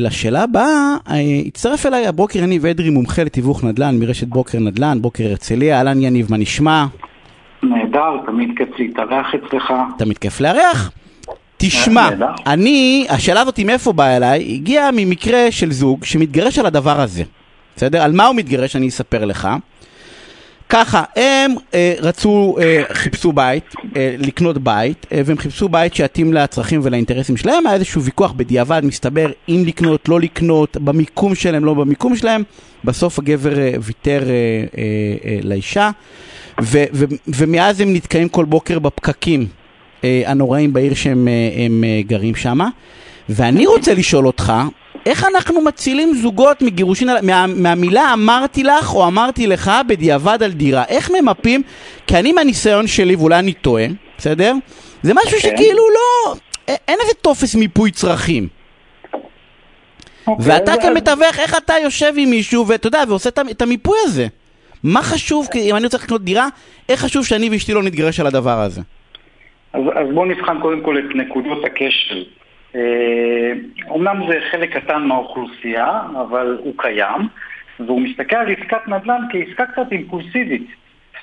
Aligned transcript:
לשאלה 0.00 0.42
הבאה, 0.42 0.96
הצטרף 1.46 1.86
אליי 1.86 2.06
הבוקר 2.06 2.38
יניב 2.38 2.66
אדרי, 2.66 2.90
מומחה 2.90 3.24
לתיווך 3.24 3.64
נדל"ן 3.64 3.98
מרשת 3.98 4.26
בוקר 4.26 4.58
נדל"ן, 4.58 4.98
בוקר 5.00 5.24
הרצליה, 5.24 5.78
אהלן 5.78 6.02
יניב, 6.02 6.26
מה 6.30 6.36
נשמע? 6.36 6.86
נהדר, 7.62 8.16
תמיד 8.26 8.50
כיף 8.56 8.68
להתארח 8.78 9.26
אצלך. 9.34 9.72
תמיד 9.98 10.18
כיף 10.18 10.40
לארח. 10.40 10.90
תשמע, 11.56 12.08
אני, 12.46 13.06
השאלה 13.08 13.40
הזאת 13.40 13.60
מאיפה 13.60 13.92
באה 13.92 14.16
אליי, 14.16 14.54
הגיעה 14.54 14.90
ממקרה 14.92 15.50
של 15.50 15.72
זוג 15.72 16.04
שמתגרש 16.04 16.58
על 16.58 16.66
הדבר 16.66 17.00
הזה. 17.00 17.22
בסדר? 17.76 18.02
על 18.02 18.12
מה 18.12 18.26
הוא 18.26 18.36
מתגרש 18.36 18.76
אני 18.76 18.88
אספר 18.88 19.24
לך. 19.24 19.48
ככה, 20.70 21.02
הם 21.16 21.54
אה, 21.74 21.94
רצו, 21.98 22.56
אה, 22.60 22.82
חיפשו 22.92 23.32
בית, 23.32 23.74
אה, 23.96 24.14
לקנות 24.18 24.58
בית, 24.58 25.06
אה, 25.12 25.22
והם 25.24 25.38
חיפשו 25.38 25.68
בית 25.68 25.94
שיתאים 25.94 26.32
לצרכים 26.32 26.80
ולאינטרסים 26.82 27.36
שלהם, 27.36 27.66
היה 27.66 27.74
איזשהו 27.74 28.02
ויכוח 28.02 28.32
בדיעבד, 28.32 28.82
מסתבר 28.84 29.30
אם 29.48 29.62
לקנות, 29.66 30.08
לא 30.08 30.20
לקנות, 30.20 30.76
במיקום 30.76 31.34
שלהם, 31.34 31.64
לא 31.64 31.74
במיקום 31.74 32.16
שלהם, 32.16 32.42
בסוף 32.84 33.18
הגבר 33.18 33.58
אה, 33.58 33.72
ויתר 33.80 34.22
אה, 34.22 34.28
אה, 34.28 34.84
אה, 35.24 35.38
לאישה, 35.42 35.90
ו, 36.62 36.84
ו, 36.92 37.04
ומאז 37.28 37.80
הם 37.80 37.94
נתקעים 37.94 38.28
כל 38.28 38.44
בוקר 38.44 38.78
בפקקים 38.78 39.46
אה, 40.04 40.22
הנוראים 40.26 40.72
בעיר 40.72 40.94
שהם 40.94 41.28
אה, 41.28 41.64
הם, 41.64 41.84
אה, 41.84 42.00
גרים 42.06 42.34
שם, 42.34 42.58
ואני 43.28 43.66
רוצה 43.66 43.94
לשאול 43.94 44.26
אותך, 44.26 44.52
איך 45.06 45.24
אנחנו 45.24 45.60
מצילים 45.60 46.14
זוגות 46.14 46.62
מגירושין, 46.62 47.08
מה, 47.22 47.46
מהמילה 47.46 48.12
אמרתי 48.12 48.64
לך 48.64 48.94
או 48.94 49.06
אמרתי 49.06 49.46
לך 49.46 49.70
בדיעבד 49.86 50.42
על 50.42 50.52
דירה? 50.52 50.84
איך 50.88 51.10
ממפים? 51.10 51.62
כי 52.06 52.16
אני 52.16 52.32
מהניסיון 52.32 52.86
שלי, 52.86 53.16
ואולי 53.16 53.38
אני 53.38 53.52
טועה, 53.52 53.84
בסדר? 54.18 54.54
זה 55.02 55.14
משהו 55.14 55.38
okay. 55.38 55.40
שכאילו 55.40 55.82
לא... 55.94 56.34
אין 56.68 56.98
איזה 57.00 57.14
טופס 57.20 57.54
מיפוי 57.54 57.90
צרכים. 57.90 58.48
Okay, 58.48 59.16
אוקיי, 60.26 60.46
ואתה 60.48 60.72
כמתווך, 60.82 61.38
איך 61.38 61.58
אתה 61.58 61.74
יושב 61.82 62.12
עם 62.16 62.30
מישהו, 62.30 62.68
ואתה 62.68 62.86
יודע, 62.86 63.02
ועושה 63.08 63.30
את 63.50 63.62
המיפוי 63.62 63.98
הזה? 64.02 64.26
מה 64.82 65.02
חשוב, 65.02 65.48
אם 65.54 65.76
אני 65.76 65.84
רוצה 65.84 65.96
לקנות 65.96 66.24
דירה, 66.24 66.48
איך 66.88 67.00
חשוב 67.00 67.26
שאני 67.26 67.50
ואשתי 67.50 67.74
לא 67.74 67.82
נתגרש 67.82 68.20
על 68.20 68.26
הדבר 68.26 68.60
הזה? 68.60 68.80
אז, 69.72 69.82
אז 69.94 70.14
בואו 70.14 70.24
נבחן 70.24 70.60
קודם 70.62 70.80
כל 70.80 70.98
את 70.98 71.14
נקודות 71.14 71.64
הקשר. 71.64 72.22
אומנם 74.00 74.26
זה 74.28 74.38
חלק 74.50 74.76
קטן 74.76 75.02
מהאוכלוסייה, 75.02 76.00
אבל 76.20 76.58
הוא 76.60 76.74
קיים, 76.76 77.28
והוא 77.80 78.00
מסתכל 78.00 78.36
על 78.36 78.52
עסקת 78.52 78.88
נדל"ן 78.88 79.22
כעסקה 79.32 79.66
קצת 79.66 79.92
אימפולסיבית. 79.92 80.66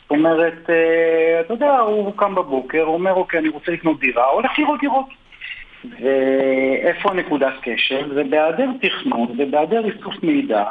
זאת 0.02 0.10
אומרת, 0.12 0.70
אה, 0.70 1.42
אתה 1.42 1.54
יודע, 1.54 1.80
הוא 1.80 2.14
קם 2.16 2.36
בבוקר, 2.36 2.84
אומר, 2.84 3.14
אוקיי, 3.14 3.40
אני 3.40 3.50
רוצה 3.50 3.72
לקנות 3.72 4.00
דירה, 4.00 4.26
הולך 4.26 4.60
לראות 4.60 4.80
דירות. 4.80 5.06
ואיפה 6.02 7.12
הנקודת 7.12 7.54
קשר? 7.62 8.14
זה 8.14 8.24
בהיעדר 8.24 8.70
תכנון 8.82 9.28
ובהיעדר 9.38 9.86
איסוף 9.86 10.24
מידע, 10.24 10.64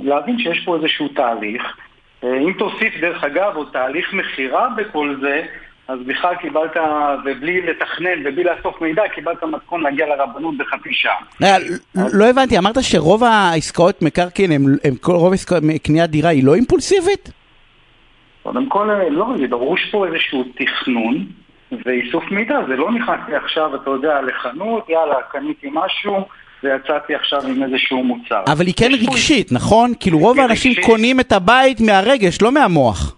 להבין 0.00 0.38
שיש 0.38 0.64
פה 0.64 0.76
איזשהו 0.76 1.08
תהליך. 1.08 1.76
אה, 2.24 2.38
אם 2.38 2.52
תוסיף, 2.52 3.00
דרך 3.00 3.24
אגב, 3.24 3.56
עוד 3.56 3.68
תהליך 3.72 4.12
מכירה 4.12 4.68
בכל 4.76 5.16
זה, 5.20 5.42
אז 5.88 5.98
בכלל 6.06 6.34
קיבלת, 6.34 6.76
ובלי 7.24 7.62
לתכנן 7.62 8.20
ובלי 8.24 8.44
לאסוף 8.44 8.80
מידע, 8.80 9.02
קיבלת 9.14 9.44
מתכון 9.44 9.82
להגיע 9.82 10.06
לרבנות 10.06 10.56
בחצי 10.56 10.88
שעה. 10.92 11.16
אה, 11.42 11.56
לא 12.12 12.24
הבנתי, 12.24 12.58
אמרת 12.58 12.74
שרוב 12.80 13.24
העסקאות 13.24 14.02
מקרקעין, 14.02 14.50
רוב 15.04 15.32
עסקאות 15.32 15.62
קניית 15.82 16.10
דירה 16.10 16.30
היא 16.30 16.44
לא 16.44 16.54
אימפולסיבית? 16.54 17.30
קודם 18.42 18.68
כל, 18.68 18.90
לא, 19.10 19.26
זה 19.40 19.46
דרוש 19.46 19.80
פה 19.90 20.06
איזשהו 20.06 20.44
תכנון 20.54 21.26
ואיסוף 21.84 22.24
מידע, 22.30 22.58
זה 22.68 22.76
לא 22.76 22.92
נכנס 22.92 23.20
לי 23.28 23.36
עכשיו, 23.36 23.74
אתה 23.74 23.90
יודע, 23.90 24.22
לחנות, 24.22 24.88
יאללה, 24.88 25.16
קניתי 25.32 25.68
משהו. 25.72 26.24
ויצאתי 26.62 27.14
עכשיו 27.14 27.46
עם 27.46 27.62
איזשהו 27.62 28.04
מוצר. 28.04 28.42
אבל 28.46 28.66
היא 28.66 28.74
כן 28.76 28.90
רגשית, 28.92 29.52
נכון? 29.52 29.92
כאילו 30.00 30.18
רוב 30.18 30.40
האנשים 30.40 30.72
קונים 30.82 31.20
את 31.20 31.32
הבית 31.32 31.80
מהרגש, 31.80 32.42
לא 32.42 32.52
מהמוח. 32.52 33.15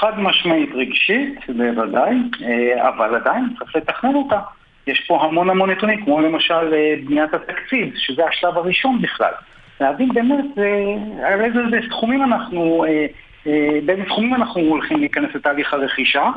חד 0.00 0.20
משמעית 0.20 0.70
רגשית, 0.74 1.38
בוודאי, 1.48 2.14
אה, 2.42 2.88
אבל 2.88 3.14
עדיין 3.14 3.44
צריך 3.58 3.76
לתכנן 3.76 4.14
אותה. 4.14 4.40
יש 4.86 5.00
פה 5.00 5.24
המון 5.24 5.50
המון 5.50 5.70
נתונים, 5.70 6.04
כמו 6.04 6.20
למשל 6.20 6.74
אה, 6.74 6.94
בניית 7.06 7.34
התקציב, 7.34 7.92
שזה 7.96 8.26
השלב 8.26 8.58
הראשון 8.58 9.02
בכלל. 9.02 9.32
להבין 9.80 10.08
באמת 10.08 10.58
אה, 10.58 11.28
על 11.28 11.44
איזה 11.44 11.60
סכומים 11.90 12.22
אנחנו, 12.22 12.84
באיזה 13.84 14.02
סכומים 14.08 14.34
אנחנו 14.34 14.60
הולכים 14.60 14.98
להיכנס 15.00 15.34
לתהליך 15.34 15.74
הרכישה, 15.74 16.30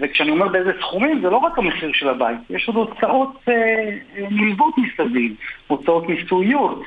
וכשאני 0.00 0.30
אומר 0.30 0.48
באיזה 0.48 0.72
סכומים, 0.80 1.20
זה 1.22 1.30
לא 1.30 1.36
רק 1.36 1.58
המחיר 1.58 1.90
של 1.92 2.08
הבית, 2.08 2.38
יש 2.50 2.68
עוד 2.68 2.76
הוצאות 2.76 3.44
נלוות 4.30 4.74
מסביב, 4.78 5.34
הוצאות 5.66 6.08
מיסויות. 6.08 6.82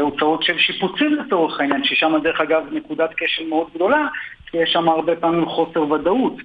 הוצאות 0.00 0.42
של 0.42 0.58
שיפוצים 0.58 1.14
לצורך 1.14 1.60
העניין, 1.60 1.84
ששם 1.84 2.12
דרך 2.22 2.40
אגב 2.40 2.62
נקודת 2.72 3.10
כשל 3.16 3.48
מאוד 3.48 3.66
גדולה, 3.74 4.06
כי 4.50 4.56
יש 4.56 4.70
שם 4.72 4.88
הרבה 4.88 5.16
פעמים 5.16 5.46
חוסר 5.46 5.92
ודאות. 5.92 6.36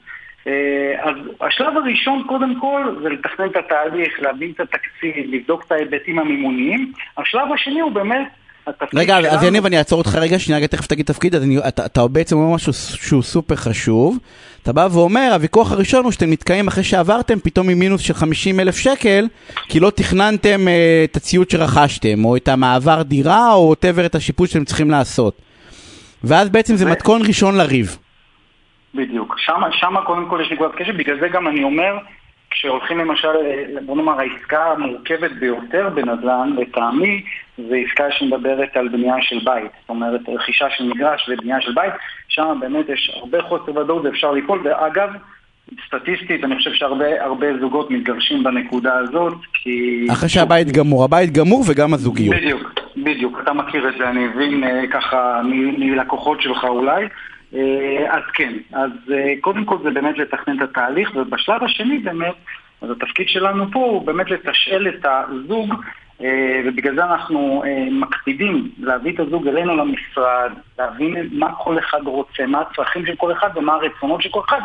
אה, 0.48 1.10
אז 1.10 1.16
השלב 1.42 1.78
הראשון 1.78 2.24
קודם 2.28 2.60
כל 2.60 2.96
זה 3.04 3.10
לתכנן 3.10 3.46
את 3.46 3.56
התהליך, 3.56 4.20
להבין 4.20 4.52
את 4.56 4.60
התקציב, 4.60 5.34
לבדוק 5.34 5.64
את 5.66 5.72
ההיבטים 5.72 6.20
המימוניים. 6.20 6.92
השלב 7.18 7.52
השני 7.54 7.80
הוא 7.80 7.92
באמת 7.92 8.28
רגע, 8.94 9.18
שלנו... 9.22 9.34
אז 9.34 9.44
יניב, 9.44 9.66
אני 9.66 9.78
אעצור 9.78 10.00
אותך 10.00 10.16
רגע, 10.16 10.40
שנייה, 10.40 10.68
תכף 10.68 10.88
תגיד 10.88 11.06
תפקיד, 11.06 11.36
אז 11.36 11.44
אני, 11.44 11.58
אתה, 11.58 11.86
אתה 11.86 12.08
בעצם 12.08 12.36
אומר 12.38 12.56
משהו 12.56 12.74
שהוא 12.74 13.24
סופר 13.24 13.56
חשוב. 13.56 14.18
אתה 14.64 14.74
בא 14.74 14.88
ואומר, 14.92 15.30
הוויכוח 15.34 15.72
הראשון 15.72 16.04
הוא 16.04 16.12
שאתם 16.12 16.32
נתקעים 16.32 16.68
אחרי 16.68 16.84
שעברתם 16.84 17.40
פתאום 17.40 17.70
עם 17.70 17.80
מינוס 17.80 18.02
של 18.02 18.14
50 18.14 18.60
אלף 18.60 18.78
שקל, 18.78 19.28
כי 19.68 19.80
לא 19.80 19.90
תכננתם 19.90 20.68
אה, 20.68 21.02
את 21.04 21.16
הציוד 21.16 21.50
שרכשתם, 21.50 22.26
או 22.26 22.36
את 22.36 22.48
המעבר 22.48 23.02
דירה, 23.02 23.54
או 23.54 23.68
whatever 23.68 24.06
את 24.06 24.16
השיפוט 24.16 24.50
שאתם 24.50 24.66
צריכים 24.66 24.92
לעשות. 24.92 25.42
ואז 26.24 26.50
בעצם 26.50 26.76
זה 26.76 26.92
מתכון 26.92 27.22
ראשון 27.28 27.58
לריב. 27.58 27.98
בדיוק. 28.96 29.36
שמה, 29.40 29.68
שמה 29.72 30.06
קודם 30.06 30.26
כל 30.30 30.40
יש 30.42 30.52
נקודת 30.52 30.76
קשר, 30.76 30.92
בגלל 30.92 31.20
זה 31.20 31.28
גם 31.28 31.48
אני 31.48 31.64
אומר, 31.64 31.98
כשהולכים 32.54 32.98
למשל, 32.98 33.28
בוא 33.86 33.98
נאמר, 33.98 34.20
העסקה 34.20 34.64
המורכבת 34.72 35.32
ביותר 35.32 35.90
בנדל"ן, 35.96 36.56
לטעמי, 36.58 37.24
זה 37.58 37.76
עסקה 37.88 38.04
שמדברת 38.12 38.78
על 38.78 38.88
בנייה 38.88 39.16
של 39.22 39.40
בית. 39.46 39.72
זאת 39.82 39.90
אומרת, 39.90 40.22
רכישה 40.28 40.66
של 40.78 40.84
מגרש 40.84 41.30
ובנייה 41.30 41.62
של 41.62 41.72
בית, 41.76 41.94
שם 42.28 42.58
באמת 42.62 42.90
יש 42.90 43.12
הרבה 43.14 43.42
חוסר 43.42 43.78
ודאות 43.78 44.06
ואפשר 44.06 44.32
ליפול, 44.32 44.62
ואגב, 44.64 45.10
סטטיסטית, 45.88 46.44
אני 46.44 46.56
חושב 46.56 46.74
שהרבה 46.74 47.60
זוגות 47.60 47.92
מתגרשים 47.92 48.44
בנקודה 48.44 48.98
הזאת, 48.98 49.34
כי... 49.54 50.06
אחרי 50.12 50.30
שהבית 50.30 50.72
גמור, 50.72 51.04
הבית 51.04 51.32
גמור 51.32 51.64
וגם 51.68 51.94
הזוגיות. 51.94 52.36
בדיוק, 52.36 52.83
בדיוק, 52.98 53.40
אתה 53.44 53.54
מכיר 53.54 53.90
את 53.90 53.94
זה, 53.98 54.10
אני 54.10 54.28
מבין 54.28 54.64
אה, 54.64 54.88
ככה 54.92 55.42
מלקוחות 55.78 56.42
שלך 56.42 56.64
אולי. 56.64 57.08
אה, 57.54 58.16
אז 58.16 58.24
כן, 58.34 58.54
אז 58.74 58.92
אה, 59.12 59.34
קודם 59.42 59.66
כל 59.66 59.78
זה 59.84 59.90
באמת 59.90 60.18
לתכנן 60.18 60.58
את 60.58 60.70
התהליך, 60.70 61.12
ובשלב 61.16 61.64
השני 61.64 61.98
באמת, 61.98 62.34
אז 62.82 62.92
התפקיד 62.92 63.30
שלנו 63.30 63.72
פה 63.72 63.80
הוא 63.80 64.06
באמת 64.06 64.32
לתשאל 64.32 64.88
את 64.88 65.06
הזוג, 65.06 65.74
ובגלל 66.66 66.96
זה 66.96 67.06
אנחנו 67.06 67.64
מקפידים 67.92 68.70
להביא 68.80 69.14
את 69.14 69.20
הזוג 69.20 69.48
אלינו 69.48 69.78
למשרד, 69.78 70.52
להבין 70.80 71.30
מה 71.32 71.56
כל 71.56 71.80
אחד 71.80 72.02
רוצה, 72.06 72.46
מה 72.46 72.62
הצרכים 72.62 73.06
של 73.06 73.16
כל 73.16 73.32
אחד 73.32 73.50
ומה 73.56 73.74
הרצונות 73.74 74.22
של 74.22 74.30
כל 74.30 74.42
אחד. 74.50 74.60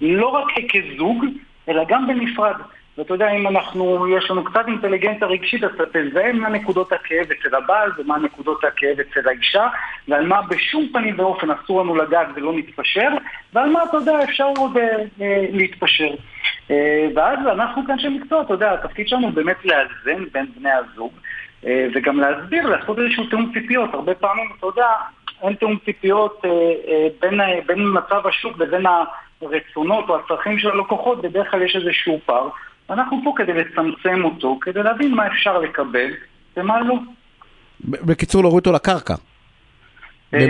לא 0.00 0.26
רק 0.26 0.46
כזוג, 0.68 1.24
אלא 1.68 1.84
גם 1.88 2.06
בנפרד. 2.06 2.54
ואתה 2.98 3.14
יודע, 3.14 3.30
אם 3.30 3.46
אנחנו, 3.46 4.08
יש 4.08 4.30
לנו 4.30 4.44
קצת 4.44 4.64
אינטליגנציה 4.66 5.26
רגשית, 5.26 5.64
אז 5.64 5.70
אתה 5.74 5.84
תזהה 5.86 6.32
מה 6.32 6.48
נקודות 6.48 6.92
הכאב 6.92 7.26
אצל 7.30 7.54
הבעל 7.54 7.90
ומה 7.98 8.18
נקודות 8.18 8.64
הכאב 8.64 9.00
אצל 9.00 9.28
האישה, 9.28 9.68
ועל 10.08 10.26
מה 10.26 10.42
בשום 10.42 10.88
פנים 10.92 11.14
ואופן 11.18 11.50
אסור 11.50 11.80
לנו 11.80 11.96
לגעת 11.96 12.26
ולא 12.34 12.52
נתפשר, 12.52 13.08
ועל 13.52 13.70
מה, 13.70 13.84
אתה 13.84 13.96
יודע, 13.96 14.24
אפשר 14.24 14.48
עוד 14.58 14.76
אה, 14.76 14.96
אה, 15.20 15.46
להתפשר. 15.52 16.10
אה, 16.70 17.06
ואז 17.14 17.38
אנחנו 17.52 17.82
כאנשי 17.86 18.08
מקצוע, 18.08 18.42
אתה 18.42 18.54
יודע, 18.54 18.72
התפקיד 18.72 19.08
שלנו 19.08 19.32
באמת 19.32 19.64
לאזן 19.64 20.24
בין 20.32 20.46
בני 20.56 20.70
הזוג, 20.72 21.12
אה, 21.66 21.86
וגם 21.94 22.20
להסביר, 22.20 22.66
לעשות 22.66 22.98
איזשהו 22.98 23.26
תיאום 23.26 23.52
ציפיות. 23.54 23.94
הרבה 23.94 24.14
פעמים, 24.14 24.48
אתה 24.58 24.66
יודע, 24.66 24.88
אין 25.42 25.54
תיאום 25.54 25.76
ציפיות 25.84 26.42
אה, 26.44 26.50
אה, 26.88 27.06
בין, 27.20 27.40
אה, 27.40 27.58
בין 27.66 27.78
מצב 27.92 28.26
השוק 28.26 28.58
לבין 28.58 28.86
ה... 28.86 29.04
הרצונות 29.42 30.08
או 30.08 30.16
הצרכים 30.16 30.58
של 30.58 30.70
הלקוחות, 30.70 31.22
בדרך 31.22 31.50
כלל 31.50 31.62
יש 31.62 31.76
איזשהו 31.76 32.20
פער. 32.26 32.48
אנחנו 32.90 33.20
פה 33.24 33.32
כדי 33.36 33.52
לצמצם 33.52 34.24
אותו, 34.24 34.58
כדי 34.60 34.82
להבין 34.82 35.14
מה 35.14 35.26
אפשר 35.26 35.58
לקבל 35.58 36.10
ומה 36.56 36.80
לא. 36.80 36.94
בקיצור, 37.80 38.42
להוריד 38.42 38.66
אותו 38.66 38.72
לקרקע. 38.72 39.14
אה, 40.34 40.40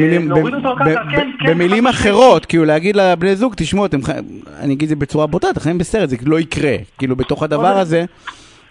כן, 1.10 1.30
כן, 1.40 1.50
במילים 1.50 1.86
אחרות, 1.86 2.46
כאילו 2.46 2.64
להגיד 2.64 2.96
לבני 2.96 3.36
זוג, 3.36 3.54
תשמעו, 3.56 3.86
אני 4.60 4.74
אגיד 4.74 4.82
את 4.82 4.88
זה 4.88 4.96
בצורה 4.96 5.26
בוטה, 5.26 5.50
אתם 5.50 5.60
חיים 5.60 5.78
בסרט, 5.78 6.08
זה 6.08 6.16
לא 6.26 6.40
יקרה. 6.40 6.76
כאילו 6.98 7.16
בתוך 7.16 7.42
הדבר 7.42 7.76
הזה, 7.78 8.04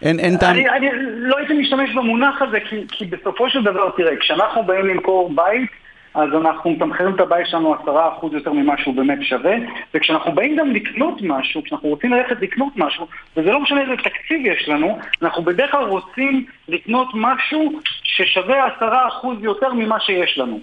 אין 0.01 0.37
טעם... 0.37 0.55
אני 0.55 0.89
לא 1.17 1.37
הייתי 1.37 1.53
משתמש 1.53 1.89
במונח 1.95 2.41
הזה, 2.41 2.57
כי 2.87 3.05
בסופו 3.05 3.49
של 3.49 3.63
דבר, 3.63 3.89
תראה, 3.97 4.15
כשאנחנו 4.19 4.63
באים 4.63 4.85
למכור 4.85 5.33
בית, 5.35 5.69
אז 6.13 6.29
אנחנו 6.33 6.71
מתמחרים 6.71 7.15
את 7.15 7.19
הבית 7.19 7.47
שלנו 7.47 7.73
עשרה 7.73 8.07
אחוז 8.07 8.33
יותר 8.33 8.53
ממה 8.53 8.77
שהוא 8.77 8.95
באמת 8.95 9.17
שווה, 9.21 9.55
וכשאנחנו 9.93 10.31
באים 10.31 10.55
גם 10.55 10.71
לקנות 10.71 11.21
משהו, 11.21 11.63
כשאנחנו 11.63 11.89
רוצים 11.89 12.13
ללכת 12.13 12.41
לקנות 12.41 12.73
משהו, 12.75 13.07
וזה 13.37 13.51
לא 13.51 13.59
משנה 13.59 13.81
איזה 13.81 13.95
תקציב 13.97 14.45
יש 14.45 14.69
לנו, 14.69 14.97
אנחנו 15.21 15.43
בדרך 15.43 15.71
כלל 15.71 15.83
רוצים 15.83 16.45
לקנות 16.67 17.07
משהו 17.13 17.79
ששווה 18.03 18.65
עשרה 18.65 19.07
אחוז 19.07 19.37
יותר 19.43 19.73
ממה 19.73 19.99
שיש 19.99 20.37
לנו. 20.37 20.59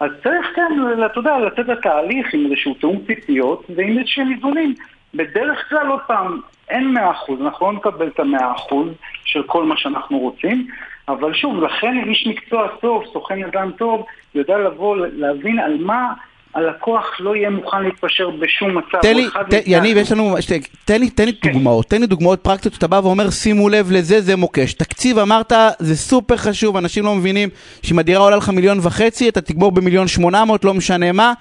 אז 0.00 0.10
צריך 0.22 0.46
כן, 0.56 0.72
אתה 1.06 1.20
יודע, 1.20 1.38
לצאת 1.38 1.68
לתהליך 1.68 2.34
עם 2.34 2.46
איזשהו 2.46 2.74
תאום 2.74 2.96
ציפיות 3.06 3.64
ועם 3.76 3.98
איזשהם 3.98 4.32
איזונים. 4.32 4.74
בדרך 5.14 5.68
כלל, 5.68 5.86
עוד 5.86 6.00
פעם, 6.06 6.40
אין 6.68 6.94
מאה 6.94 7.10
אחוז, 7.10 7.40
אנחנו 7.40 7.66
לא 7.66 7.72
נקבל 7.72 8.08
את 8.08 8.20
המאה 8.20 8.52
אחוז 8.52 8.88
של 9.24 9.42
כל 9.42 9.64
מה 9.64 9.76
שאנחנו 9.76 10.18
רוצים, 10.18 10.66
אבל 11.12 11.34
שוב, 11.34 11.62
לכן 11.62 11.94
איש 12.08 12.26
מקצוע 12.26 12.68
טוב, 12.80 13.04
סוכן 13.12 13.38
ידן 13.38 13.70
טוב, 13.78 14.04
יודע 14.34 14.58
לבוא, 14.58 14.96
להבין 14.96 15.58
על 15.58 15.76
מה 15.80 16.12
הלקוח 16.54 17.20
לא 17.20 17.36
יהיה 17.36 17.50
מוכן 17.50 17.82
להתפשר 17.82 18.30
בשום 18.30 18.78
מצב. 18.78 18.98
תן 19.02 19.16
לי, 19.16 19.26
יניב, 19.66 19.96
יש 19.96 20.12
לנו, 20.12 20.36
תן 20.84 21.00
לי, 21.00 21.10
תן 21.10 21.24
לי 21.24 21.32
כן. 21.32 21.52
דוגמאות, 21.52 21.86
תן 21.86 22.00
לי 22.00 22.06
דוגמאות 22.06 22.40
פרקטיות 22.40 22.74
שאתה 22.74 22.86
בא 22.86 23.00
ואומר, 23.04 23.30
שימו 23.30 23.68
לב 23.68 23.90
לזה, 23.92 24.20
זה 24.20 24.36
מוקש. 24.36 24.72
תקציב, 24.72 25.18
אמרת, 25.18 25.52
זה 25.78 25.96
סופר 25.96 26.36
חשוב, 26.36 26.76
אנשים 26.76 27.04
לא 27.04 27.14
מבינים 27.14 27.48
שאם 27.82 27.98
הדירה 27.98 28.24
עולה 28.24 28.36
לך 28.36 28.48
מיליון 28.48 28.78
וחצי, 28.82 29.28
אתה 29.28 29.40
תגמור 29.40 29.72
במיליון 29.72 30.08
שמונה 30.08 30.44
מאות, 30.44 30.64
לא 30.64 30.74
משנה 30.74 31.12
מה, 31.12 31.32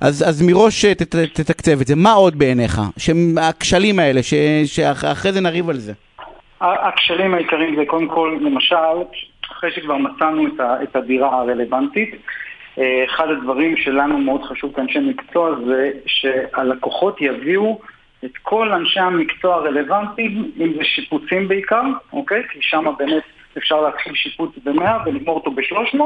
אז, 0.00 0.28
אז 0.28 0.42
מראש 0.42 0.84
אה, 0.84 0.94
ת, 0.94 1.02
ת, 1.02 1.16
תתקצב 1.16 1.80
את 1.80 1.86
זה. 1.86 1.96
מה 1.96 2.12
עוד 2.12 2.38
בעיניך? 2.38 2.80
הכשלים 3.36 3.98
האלה, 3.98 4.22
ש, 4.22 4.34
שאחרי 4.64 5.32
זה 5.32 5.40
נריב 5.40 5.70
על 5.70 5.78
זה. 5.78 5.92
הכשלים 6.60 7.34
העיקריים 7.34 7.76
זה 7.76 7.82
קודם 7.86 8.08
כל, 8.08 8.38
למשל, 8.40 8.76
אחרי 9.52 9.70
שכבר 9.70 9.96
מצאנו 9.96 10.46
את 10.82 10.96
הדירה 10.96 11.38
הרלוונטית, 11.40 12.14
אה, 12.78 13.04
אחד 13.04 13.28
הדברים 13.30 13.76
שלנו 13.76 14.18
מאוד 14.18 14.42
חשוב 14.42 14.72
כאנשי 14.76 14.98
מקצוע 14.98 15.50
זה 15.66 15.90
שהלקוחות 16.06 17.20
יביאו 17.20 17.80
את 18.24 18.36
כל 18.42 18.72
אנשי 18.72 19.00
המקצוע 19.00 19.54
הרלוונטיים, 19.54 20.50
אם 20.60 20.72
זה 20.78 20.84
שיפוצים 20.84 21.48
בעיקר, 21.48 21.82
אוקיי? 22.12 22.42
כי 22.50 22.58
שם 22.62 22.84
באמת 22.98 23.22
אפשר 23.58 23.80
להתחיל 23.80 24.14
שיפוץ 24.14 24.50
ב-100 24.64 24.90
ולגמור 25.06 25.34
אותו 25.36 25.50
ב-300, 25.50 26.00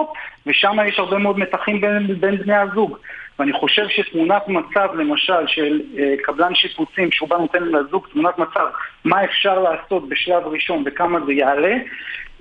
ושם 0.47 0.77
יש 0.89 0.99
הרבה 0.99 1.19
מאוד 1.19 1.39
מתחים 1.39 1.81
בין, 1.81 2.21
בין 2.21 2.37
בני 2.37 2.57
הזוג. 2.57 2.97
ואני 3.39 3.53
חושב 3.53 3.89
שתמונת 3.89 4.49
מצב, 4.49 4.89
למשל, 4.95 5.47
של 5.47 5.81
אה, 5.99 6.15
קבלן 6.23 6.55
שיפוצים, 6.55 7.13
שהוא 7.13 7.29
בא 7.29 7.37
נותן 7.37 7.63
לזוג 7.65 8.07
תמונת 8.13 8.39
מצב, 8.39 8.67
מה 9.05 9.25
אפשר 9.25 9.59
לעשות 9.59 10.09
בשלב 10.09 10.47
ראשון 10.47 10.83
וכמה 10.87 11.19
זה 11.27 11.33
יעלה, 11.33 11.77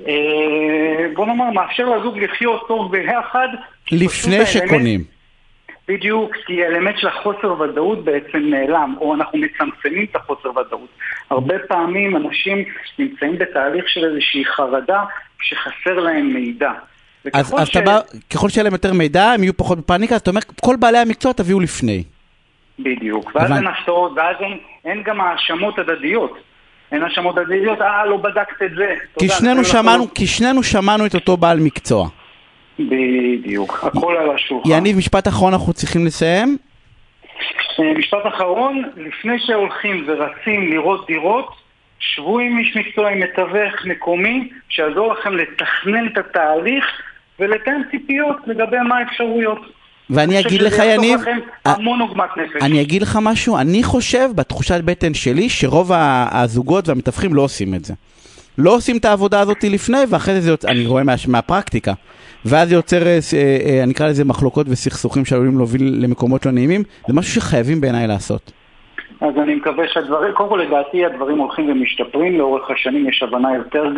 אה, 0.08 1.08
בוא 1.14 1.26
נאמר, 1.26 1.52
מאפשר 1.52 1.90
לזוג 1.90 2.18
לחיות 2.18 2.68
טוב 2.68 2.92
ביחד. 2.92 3.48
לפני 3.92 4.46
שקונים. 4.46 5.21
בדיוק, 5.88 6.32
כי 6.46 6.64
האלמנט 6.64 6.96
של 6.98 7.08
החוסר 7.08 7.62
ודאות 7.62 8.04
בעצם 8.04 8.38
נעלם, 8.38 8.96
או 9.02 9.16
אנחנו 9.16 9.40
מצמצמים 9.40 10.06
את 10.12 10.16
החוסר 10.16 10.50
ודאות. 10.50 10.90
הרבה 11.30 11.56
פעמים 11.68 12.16
אנשים 12.16 12.64
נמצאים 13.00 13.38
בתהליך 13.38 13.90
של 13.90 14.06
איזושהי 14.06 14.46
חרדה 14.46 15.04
כשחסר 15.40 16.00
להם 16.00 16.34
מידע. 16.34 16.72
אז, 17.34 17.56
אז 17.58 17.68
ש... 17.68 17.72
אתה 17.72 17.82
בא, 17.82 18.00
ככל 18.34 18.50
שיהיה 18.50 18.64
להם 18.64 18.74
יותר 18.74 18.94
מידע, 18.94 19.32
הם 19.32 19.44
יהיו 19.44 19.58
פחות 19.58 19.78
בפאניקה, 19.78 20.16
אז 20.16 20.22
אתה 20.22 20.30
אומר, 20.30 20.42
כל 20.62 20.76
בעלי 20.80 20.98
המקצוע 20.98 21.34
תביאו 21.34 21.60
לפני. 21.60 22.04
בדיוק, 22.80 23.32
ואז 23.36 23.52
אין 23.52 23.68
הפתעות, 23.68 24.12
ואז 24.16 24.36
אין, 24.40 24.58
אין 24.86 25.04
גם 25.04 25.22
האשמות 25.22 25.80
הדדיות. 25.80 26.38
אין 26.92 27.04
האשמות 27.04 27.38
הדדיות, 27.38 27.82
אה, 27.82 28.06
לא 28.06 28.18
בדקת 28.18 28.62
את 28.66 28.72
זה. 28.76 28.96
כי 29.20 29.30
שנינו 29.30 29.66
שמענו, 29.66 30.14
כי 30.14 30.28
שנינו 30.28 30.64
שמענו 30.64 31.06
את 31.06 31.16
אותו 31.16 31.38
בעל 31.38 31.60
מקצוע. 31.60 32.08
בדיוק, 32.90 33.84
הכל 33.84 34.18
על 34.18 34.36
השולחן. 34.36 34.70
יניב, 34.70 34.98
משפט 34.98 35.28
אחרון 35.28 35.54
אנחנו 35.54 35.74
צריכים 35.74 36.06
לסיים. 36.06 36.58
אה, 37.80 37.94
משפט 37.98 38.28
אחרון, 38.28 38.84
לפני 38.98 39.40
שהולכים 39.40 40.06
ורצים 40.08 40.72
לראות 40.72 41.08
דירות, 41.08 41.56
שבו 42.00 42.40
עם 42.40 42.58
איש 42.58 42.78
מקצוע, 42.78 43.10
עם 43.10 43.20
מתווך 43.20 43.86
מקומי, 43.86 44.50
שיעזור 44.70 45.14
לכם 45.14 45.34
לתכנן 45.38 46.08
את 46.08 46.18
התהליך 46.18 46.86
ולתאם 47.40 47.82
ציפיות 47.92 48.38
לגבי 48.48 48.78
מה 48.88 48.98
האפשרויות. 48.98 49.62
ואני 50.10 50.40
אגיד 50.40 50.62
לך, 50.62 50.76
יניב. 50.86 51.20
אני 52.62 52.82
אגיד 52.82 53.02
לך 53.02 53.20
משהו, 53.22 53.58
אני 53.58 53.84
חושב, 53.84 54.30
בתחושת 54.36 54.82
בטן 54.84 55.14
שלי, 55.14 55.50
שרוב 55.50 55.92
הזוגות 56.32 56.88
והמתווכים 56.88 57.34
לא 57.34 57.42
עושים 57.42 57.76
את 57.76 57.86
זה. 57.86 57.94
לא 58.58 58.76
עושים 58.76 58.98
את 58.98 59.06
העבודה 59.06 59.40
הזאת 59.40 59.64
לפני, 59.64 59.98
ואחרי 60.10 60.34
זה, 60.34 60.42
זה 60.42 60.52
יוצא, 60.52 60.68
אני 60.68 60.86
רואה 60.86 61.04
מה, 61.04 61.14
מהפרקטיקה. 61.28 61.94
ואז 62.46 62.70
זה 62.70 62.76
יוצר, 62.76 63.08
אה, 63.08 63.20
אה, 63.34 63.84
אני 63.84 63.94
אקרא 63.94 64.08
לזה 64.08 64.26
מחלוקות 64.26 64.68
וסכסוכים 64.70 65.26
שעלולים 65.26 65.58
להוביל 65.58 66.04
למקומות 66.04 66.46
לא 66.46 66.52
נעימים, 66.52 66.84
זה 67.08 67.14
משהו 67.14 67.42
שחייבים 67.42 67.82
בעיניי 67.82 68.08
לעשות. 68.08 68.52
אז 69.22 69.38
אני 69.38 69.56
מקווה 69.56 69.88
שהדברים, 69.88 70.34
קודם 70.34 70.50
כל 70.50 70.62
לדעתי 70.68 71.06
הדברים 71.06 71.38
הולכים 71.38 71.70
ומשתפרים, 71.70 72.38
לאורך 72.38 72.72
השנים 72.72 73.10
יש 73.10 73.24
הבנה 73.24 73.56
יותר 73.56 73.94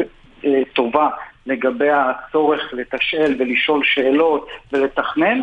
אה, 0.46 0.62
טובה 0.74 1.10
לגבי 1.46 1.90
הצורך 1.90 2.74
לתשאל 2.74 3.36
ולשאול 3.40 3.82
שאלות 3.84 4.48
ולתכנן. 4.74 5.40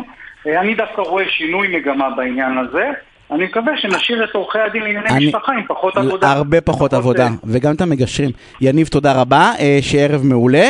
אה, 0.47 0.61
אני 0.61 0.75
דווקא 0.75 1.01
רואה 1.01 1.29
שינוי 1.29 1.67
מגמה 1.77 2.09
בעניין 2.09 2.57
הזה. 2.57 2.91
אני 3.31 3.45
מקווה 3.45 3.73
שנשאיר 3.77 4.23
את 4.23 4.35
עורכי 4.35 4.59
הדין 4.59 4.83
לענייני 4.83 5.09
אני... 5.09 5.25
משפחה 5.25 5.51
עם 5.51 5.63
פחות 5.67 5.97
עבודה. 5.97 6.31
הרבה 6.31 6.61
פחות, 6.61 6.75
פחות 6.75 6.93
עבודה, 6.93 7.23
אה, 7.23 7.29
וגם 7.43 7.75
את 7.75 7.81
המגשרים. 7.81 8.29
יניב, 8.61 8.87
תודה 8.87 9.21
רבה, 9.21 9.51
שערב 9.81 10.21
מעולה. 10.23 10.69